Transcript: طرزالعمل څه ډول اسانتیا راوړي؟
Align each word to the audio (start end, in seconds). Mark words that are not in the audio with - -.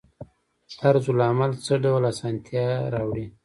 طرزالعمل 0.79 1.51
څه 1.65 1.73
ډول 1.83 2.03
اسانتیا 2.13 2.65
راوړي؟ 2.93 3.25